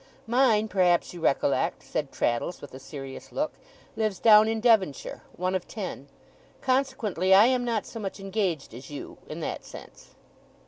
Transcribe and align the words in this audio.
'Mine, 0.25 0.67
perhaps 0.67 1.13
you 1.13 1.21
recollect,' 1.21 1.83
said 1.83 2.11
Traddles, 2.11 2.59
with 2.59 2.73
a 2.73 2.79
serious 2.79 3.31
look, 3.31 3.53
'lives 3.95 4.17
down 4.17 4.47
in 4.47 4.59
Devonshire 4.59 5.21
one 5.35 5.53
of 5.53 5.67
ten. 5.67 6.07
Consequently, 6.59 7.35
I 7.35 7.45
am 7.45 7.63
not 7.63 7.85
so 7.85 7.99
much 7.99 8.19
engaged 8.19 8.73
as 8.73 8.89
you 8.89 9.19
in 9.27 9.41
that 9.41 9.63
sense. 9.63 10.15